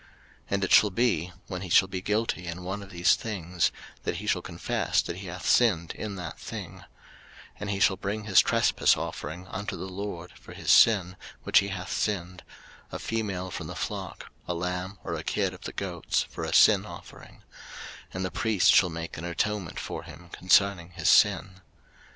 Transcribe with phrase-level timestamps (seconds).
[0.01, 0.09] 03:005:005
[0.49, 4.15] And it shall be, when he shall be guilty in one of these things, that
[4.15, 6.83] he shall confess that he hath sinned in that thing: 03:005:006
[7.59, 11.67] And he shall bring his trespass offering unto the LORD for his sin which he
[11.67, 12.41] hath sinned,
[12.91, 16.51] a female from the flock, a lamb or a kid of the goats, for a
[16.51, 17.43] sin offering;
[18.11, 21.61] and the priest shall make an atonement for him concerning his sin.